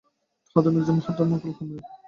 হ্যাঁ, 0.55 0.63
তুমি 0.63 0.77
একজন 0.79 0.95
মহান 0.97 1.13
দমকলকর্মী 1.17 1.75
হবে। 1.75 1.91